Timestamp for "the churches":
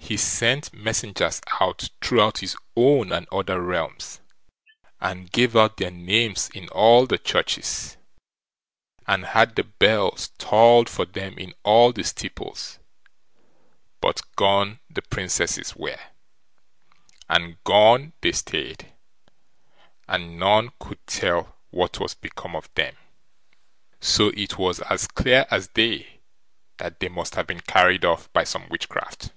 7.06-7.98